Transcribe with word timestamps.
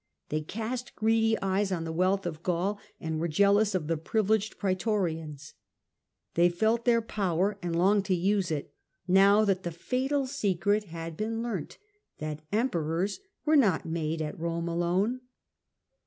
They 0.29 0.41
cast 0.41 0.95
greedy 0.95 1.37
eyes 1.43 1.71
on 1.71 1.83
the 1.83 1.91
wealth 1.93 2.25
of 2.25 2.41
Gaul, 2.41 2.79
and 2.99 3.19
were 3.19 3.27
jealous 3.27 3.75
of 3.75 3.85
the 3.85 3.97
privileged 3.97 4.57
praetorians; 4.57 5.53
they 6.33 6.49
felt 6.49 6.85
their 6.85 7.03
power 7.03 7.59
and 7.61 7.75
longed 7.75 8.05
to 8.05 8.15
use 8.15 8.49
it, 8.49 8.73
now 9.07 9.45
that 9.45 9.61
the 9.61 9.69
fatal 9.69 10.25
secret 10.25 10.85
had 10.85 11.15
been 11.15 11.43
learnt, 11.43 11.77
that 12.17 12.41
emperors 12.51 13.19
were 13.45 13.55
not 13.55 13.85
made 13.85 14.23
at 14.23 14.39
Rome 14.39 14.67
alone. 14.67 15.21